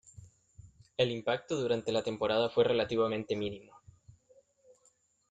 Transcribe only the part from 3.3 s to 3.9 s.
mínimo.